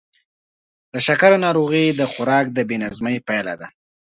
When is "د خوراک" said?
1.99-2.45